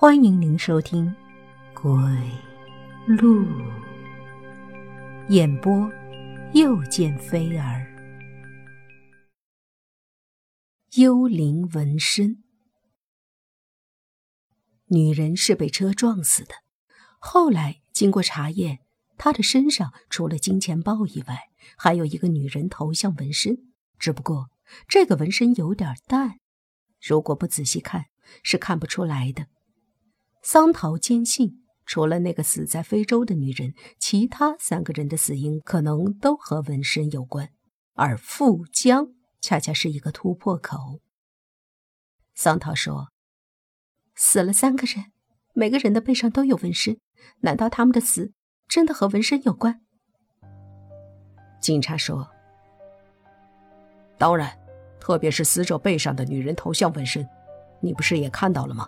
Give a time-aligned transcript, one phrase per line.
[0.00, 1.14] 欢迎您收听
[1.74, 1.92] 《鬼
[3.06, 3.44] 路》
[5.28, 5.92] 演播，
[6.54, 7.86] 又见菲儿。
[10.94, 12.42] 幽灵纹身，
[14.86, 16.54] 女人是被车撞死的。
[17.18, 18.78] 后来经过查验，
[19.18, 23.70] 她的身上除了金钱豹以外，还有一个女人头像纹身。
[23.98, 24.48] 只不过
[24.88, 26.40] 这个纹身有点淡，
[27.02, 28.06] 如果不仔细看，
[28.42, 29.48] 是看不出来的。
[30.42, 37.50] 桑桃坚信，除了那个死在非洲的女人，其他三个人的死因可能都和纹身有关，
[37.94, 39.08] 而富江
[39.42, 41.00] 恰恰是一个突破口。
[42.34, 43.08] 桑桃说
[44.16, 45.12] ：“死了三个人，
[45.52, 46.98] 每个人的背上都有纹身，
[47.40, 48.32] 难道他们的死
[48.66, 49.82] 真的和纹身有关？”
[51.60, 52.30] 警察说
[54.16, 54.58] ：“当然，
[54.98, 57.28] 特别是死者背上的女人头像纹身，
[57.82, 58.86] 你不是也看到了吗？”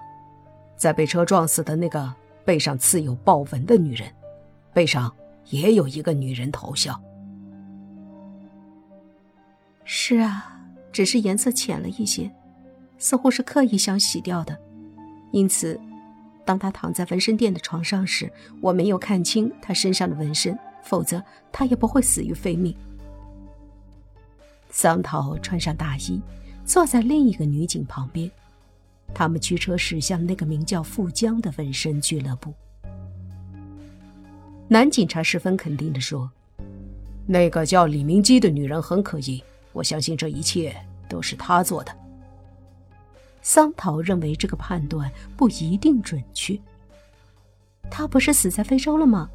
[0.82, 2.12] 在被车撞死的那个
[2.44, 4.12] 背上刺有豹纹的女人，
[4.72, 5.14] 背上
[5.50, 7.00] 也有一个女人头像。
[9.84, 12.28] 是啊，只是颜色浅了一些，
[12.98, 14.58] 似乎是刻意想洗掉的。
[15.30, 15.78] 因此，
[16.44, 18.28] 当他躺在纹身店的床上时，
[18.60, 22.76] 我没有看清他身上的纹身，否则他也不会死于非命。
[24.68, 26.20] 桑桃穿上大衣，
[26.64, 28.28] 坐在另一个女警旁边。
[29.14, 32.52] 他们驱车驶向那个名叫富江的纹身俱乐部。
[34.68, 36.30] 男警察十分肯定地说
[37.26, 40.74] ：“那个叫李明基的女人很可疑，我相信这一切
[41.08, 41.94] 都是她做的。”
[43.42, 46.58] 桑桃认为这个判断不一定准确。
[47.90, 49.28] 他不是死在非洲了吗？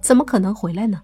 [0.00, 1.02] 怎么可能回来呢？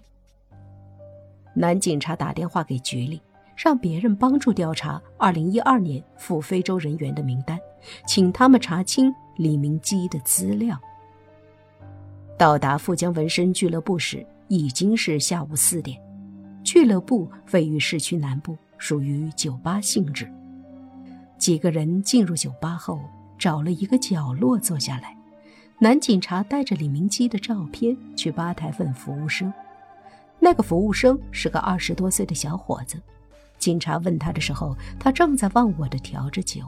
[1.53, 3.21] 男警察打电话给局里。
[3.59, 7.59] 让别人帮助调查2012年赴非洲人员的名单，
[8.05, 10.79] 请他们查清李明基的资料。
[12.37, 15.99] 到达富江纹身俱乐部时，已经是下午四点。
[16.63, 20.31] 俱乐部位于市区南部，属于酒吧性质。
[21.37, 22.99] 几个人进入酒吧后，
[23.37, 25.15] 找了一个角落坐下来。
[25.79, 29.53] 男警察带着李明基的照片去吧台问服务生，
[30.39, 33.01] 那个服务生是个二十多岁的小伙子。
[33.57, 36.61] 警察问他的时候，他正在忘我的调着酒，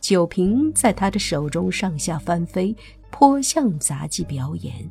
[0.00, 2.74] 酒瓶在他的手中上下翻飞，
[3.10, 4.88] 颇像杂技表演。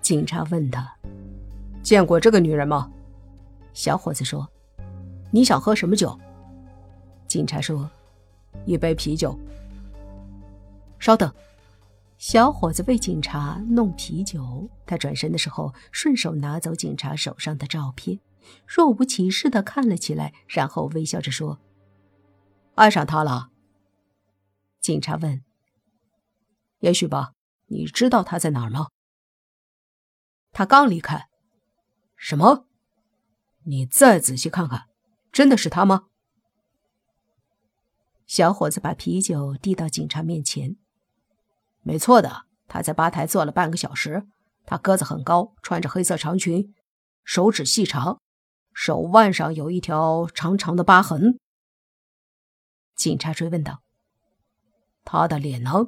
[0.00, 0.92] 警察问他
[1.82, 2.90] ：“见过这个女人吗？”
[3.72, 4.48] 小伙子说
[5.30, 6.18] ：“你想喝什么酒？”
[7.28, 7.88] 警察说
[8.66, 9.38] ：“一杯啤酒。”
[10.98, 11.32] 稍等，
[12.18, 14.68] 小伙子为警察弄啤酒。
[14.84, 18.18] 他转身的时候，顺手拿走警察手上的照片。
[18.66, 21.60] 若无其事的看了起来，然后微笑着说
[22.80, 23.50] ：“爱上他了。”
[24.80, 25.44] 警察问
[26.80, 27.32] ：“也许吧？
[27.66, 28.88] 你知道他在哪儿吗？”
[30.52, 31.28] 他刚离开。
[32.16, 32.66] 什么？
[33.64, 34.88] 你再仔细看看，
[35.30, 36.06] 真的是他吗？
[38.26, 40.76] 小伙子把啤酒递到警察面前。
[41.82, 44.26] 没错的，他在吧台坐了半个小时。
[44.64, 46.74] 他个子很高，穿着黑色长裙，
[47.24, 48.20] 手指细长。
[48.72, 51.38] 手腕上有一条长长的疤痕。
[53.00, 53.82] 警察追问道
[55.06, 55.86] ：“他的脸呢？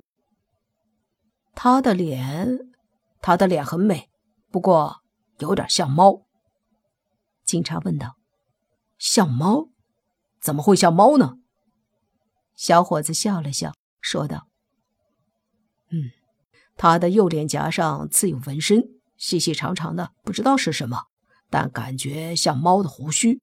[1.55, 2.59] 他的脸，
[3.21, 4.09] 他的脸很美，
[4.51, 5.03] 不过
[5.37, 6.25] 有点像猫。”
[7.45, 8.17] 警察问道
[8.97, 9.69] ：“像猫？
[10.41, 11.37] 怎么会像猫呢？”
[12.57, 14.49] 小伙子笑了笑，说道
[15.93, 16.13] ：“嗯，
[16.79, 21.09] 他的右脸颊上刺有纹身，细细长长的，不知道是什么。”
[21.51, 23.43] 但感觉像猫的胡须，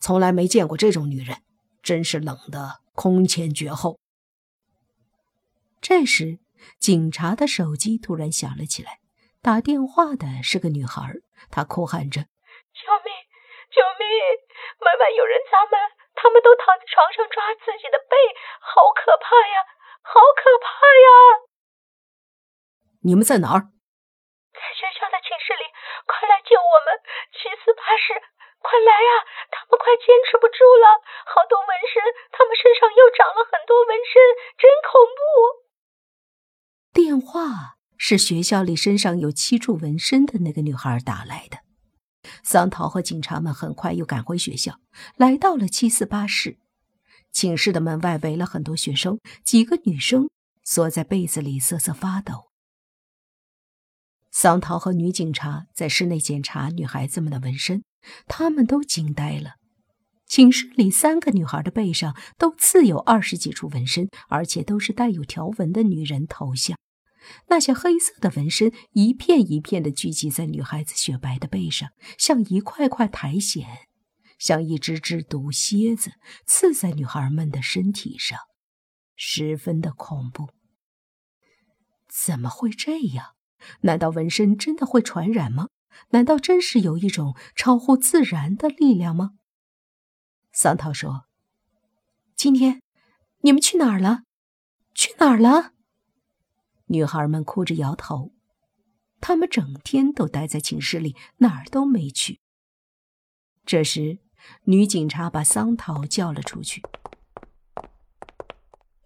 [0.00, 1.42] 从来没见过这种女人，
[1.84, 4.00] 真是冷的空前绝后。
[5.80, 6.40] 这时，
[6.80, 9.00] 警察的手机突然响了起来，
[9.42, 11.04] 打电话的是个女孩，
[11.50, 12.24] 她哭喊着
[12.72, 13.12] ：“救命！
[13.68, 14.08] 救命！
[14.80, 15.76] 门外有人砸门，
[16.16, 18.16] 他们都躺在床上抓自己的背，
[18.64, 19.56] 好可怕呀！
[20.00, 21.08] 好可怕呀！”
[23.04, 23.68] 你们在哪儿？
[24.56, 25.68] 在学校的寝室里
[26.08, 26.96] 快来救我们！
[27.36, 28.16] 七四八室，
[28.64, 29.12] 快来啊！
[29.52, 30.86] 他们快坚持不住了，
[31.28, 32.00] 好多纹身，
[32.32, 34.16] 他们身上又长了很多纹身，
[34.56, 35.20] 真恐怖。
[36.96, 41.58] 电话是学校里身上有七处纹身的那个女孩打来的。
[42.42, 44.80] 桑桃和警察们很快又赶回学校，
[45.16, 46.56] 来到了七四八室。
[47.30, 50.30] 寝室的门外围了很多学生，几个女生
[50.62, 52.50] 缩在被子里瑟瑟发抖。
[54.30, 57.84] 桑桃和女警察在室内检查女孩子们的纹身，
[58.26, 59.54] 他们都惊呆了。
[60.26, 66.76] 寝室里三个女孩的背上都刺有二十几处纹身，而且都是带有条纹的女人头像。
[67.48, 73.64] 那些黑色的纹身一片一片的聚集在女孩子雪白的背上，像一块块苔藓，
[74.38, 76.12] 像一只只毒蝎子
[76.46, 78.38] 刺在女孩们的身体上，
[79.14, 80.48] 十分的恐怖。
[82.08, 83.28] 怎么会这样？
[83.82, 85.68] 难道纹身真的会传染吗？
[86.10, 89.32] 难道真是有一种超乎自然的力量吗？
[90.52, 91.26] 桑涛说
[92.36, 92.80] ：“今天
[93.40, 94.22] 你们去哪儿了？
[94.94, 95.72] 去哪儿了？”
[96.88, 98.32] 女孩们哭着摇头，
[99.20, 102.40] 她们整天都待在寝室里，哪儿都没去。
[103.66, 104.18] 这时，
[104.64, 106.82] 女警察把桑涛叫了出去。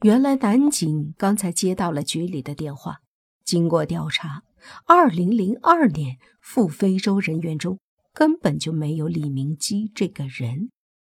[0.02, 3.00] 原来，男警刚才接到了局里的电话，
[3.44, 4.42] 经过调查，
[4.86, 7.78] 二零零二年赴非洲人员中
[8.12, 10.70] 根本就没有李明基这个人，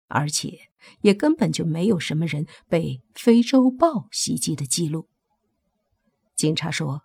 [0.07, 0.69] 而且
[1.01, 5.07] 也根本就没有什么人被非洲豹袭击的记录。
[6.35, 7.03] 警察说：“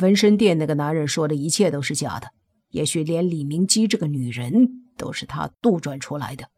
[0.00, 2.28] 纹身店那个男人说的一切都是假的，
[2.70, 6.50] 也许连李明基这个女人都是他杜撰出来的。”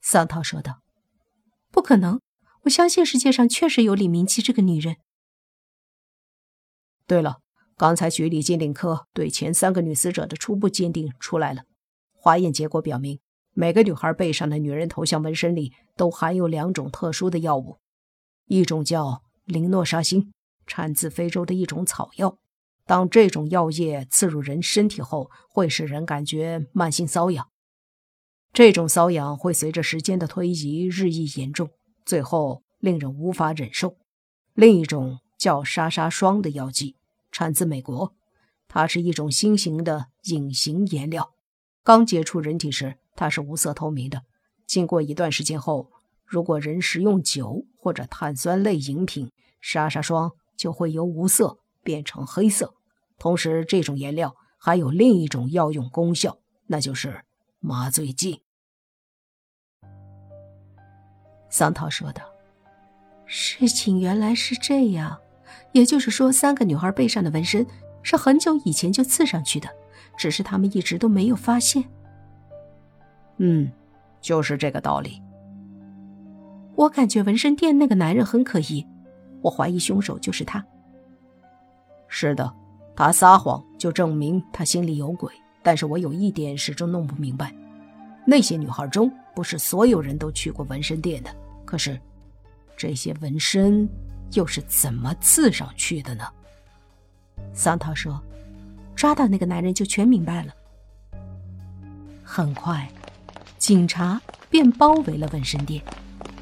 [0.00, 0.82] 桑涛说道
[1.70, 2.20] ：“不可能，
[2.62, 4.96] 我相信世界上确实有李明基这个女人。”
[7.06, 7.38] 对了，
[7.76, 11.62] 刚才局里鉴定科对前三个女死者的初步鉴定出来了，
[12.14, 13.20] 化验结果表明，
[13.52, 17.78] 每个女孩背上的女人头像纹身里都含有两种特殊的药物，
[18.46, 19.22] 一种叫……
[19.46, 20.32] 林诺沙星
[20.66, 22.36] 产自非洲的一种草药，
[22.84, 27.46] 当这种药液刺入人身体后，会使人感觉慢性瘙痒。
[28.52, 31.70] 这种瘙痒会随着时间的推移日益严重，
[32.04, 33.96] 最后令人无法忍受。
[34.54, 36.96] 另一种叫沙沙霜的药剂
[37.30, 38.14] 产自美国，
[38.68, 41.32] 它是一种新型的隐形颜料，
[41.82, 44.22] 刚接触人体时它是无色透明的，
[44.66, 45.90] 经过一段时间后。
[46.28, 49.30] 如果人食用酒或者碳酸类饮品，
[49.60, 52.74] 沙沙霜就会由无色变成黑色。
[53.16, 57.22] 同时，这种颜料还有另一种药用功效，那就是
[57.60, 58.42] 麻醉剂。
[61.48, 62.24] 桑涛说道
[63.24, 65.16] ：“事情原来是这样，
[65.76, 67.66] 也就是说，三个女孩背上的纹身
[68.02, 69.68] 是很久以前就刺上去的，
[70.16, 71.84] 只是他们一直都没有发现。”
[73.36, 73.70] 嗯，
[74.22, 75.20] 就是这个道理。
[76.74, 78.86] 我感觉纹身店那个男人很可疑，
[79.42, 80.64] 我怀疑凶手就是他。
[82.08, 82.50] 是的，
[82.94, 85.30] 他撒谎就证明他心里有鬼。
[85.62, 87.52] 但是我有一点始终弄不明白：
[88.26, 91.30] 那些女孩中不是所有人都去过纹身店的，
[91.66, 92.00] 可是
[92.76, 93.86] 这些纹身
[94.32, 96.24] 又是怎么刺上去的呢？
[97.52, 98.22] 桑塔说
[98.94, 100.54] ：“抓到那个男人就全明白了。”
[102.22, 102.90] 很快，
[103.58, 104.20] 警察
[104.50, 105.82] 便包围了纹身店。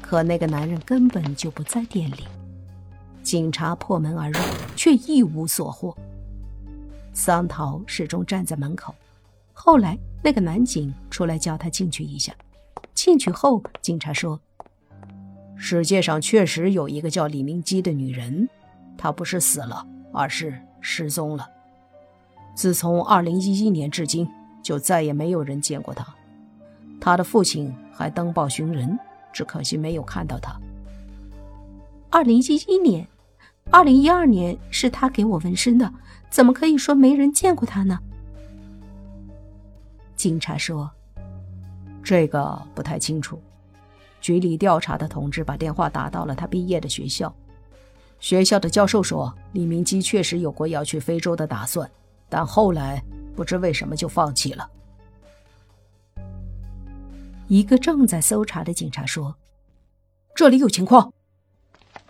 [0.01, 2.27] 可那个男人根本就不在店里，
[3.23, 4.39] 警察破门而入，
[4.75, 5.97] 却一无所获。
[7.11, 8.93] 桑桃始终站在门口。
[9.51, 12.35] 后来那个男警出来叫他进去一下。
[12.93, 14.39] 进去后，警察说
[15.55, 18.47] ：“世界上确实有一个叫李明基的女人，
[18.97, 21.47] 她不是死了，而是失踪了。
[22.55, 24.27] 自从2011年至今，
[24.63, 26.05] 就再也没有人见过她。
[26.99, 28.97] 她的父亲还登报寻人。”
[29.35, 30.57] 只可惜没有看到他。
[32.09, 33.05] 二零一一年，
[33.69, 35.93] 二零一二年是他给我纹身的，
[36.29, 37.99] 怎么可以说没人见过他呢？
[40.15, 40.89] 警察说
[42.01, 43.37] ：“这个不太清楚。”
[44.25, 47.31] 局里调查的同志把电话打到了他毕业的学校，
[48.19, 51.87] 学校的教授说，李明基确实有过要去非洲的打算，
[52.27, 52.99] 但后来
[53.35, 54.67] 不知为什么就放弃了。
[57.47, 59.35] 一个正在搜查的警察说
[60.33, 61.13] ：“这里有情况。”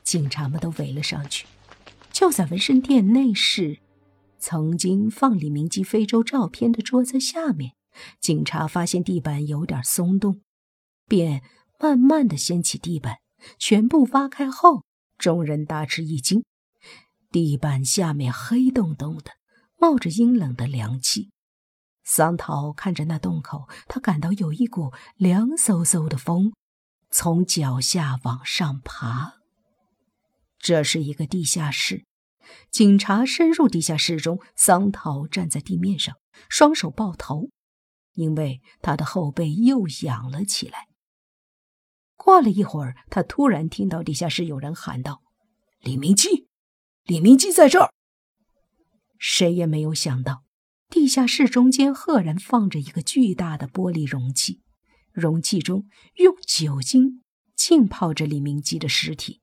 [0.02, 1.46] 警察们都围了上去。
[2.14, 3.80] 就在纹身店内室，
[4.40, 7.74] 曾经放李明基非洲照片的桌子下面，
[8.22, 10.40] 警察发现地板有点松动，
[11.10, 11.44] 便
[11.80, 13.18] 慢慢的掀起地板，
[13.60, 14.84] 全部挖开后，
[15.18, 16.44] 众人大吃一惊：
[17.32, 19.32] 地板下面黑洞洞的，
[19.78, 21.32] 冒着阴冷的凉气。
[22.04, 26.54] 桑桃看着那洞口，他感到有一股凉飕飕的风
[27.10, 29.34] 从脚下往上爬。
[30.60, 32.06] 这是一个地下室，
[32.72, 36.16] 警察深入地下室中，桑桃站在地面上，
[36.48, 37.50] 双手抱头，
[38.14, 40.88] 因为他的后背又痒了起来。
[42.26, 45.22] 过了一会儿，他突然听到地下室有人喊道
[45.80, 46.48] ：“李明基，
[47.04, 47.94] 李明基在这儿！”
[49.20, 50.44] 谁也没有想到。
[50.90, 54.64] 地下室中间赫然放着一个巨大的玻璃容器，
[55.12, 57.22] 容器中用酒精
[57.56, 59.42] 浸泡着李明基的尸体，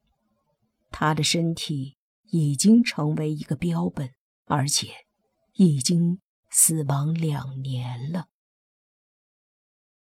[0.90, 1.96] 他的身体
[2.32, 4.10] 已经成为一个标本，
[4.46, 4.88] 而且
[5.54, 6.18] 已经
[6.50, 8.26] 死亡两年了。